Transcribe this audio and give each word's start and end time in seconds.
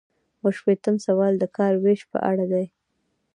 اووه 0.41 0.51
شپیتم 0.57 0.95
سوال 1.05 1.33
د 1.39 1.45
کار 1.57 1.73
ویش 1.83 2.01
په 2.11 2.17
اړه 2.29 2.45
دی. 2.51 2.65